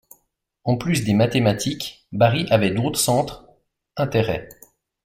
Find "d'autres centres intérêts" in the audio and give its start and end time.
2.71-4.49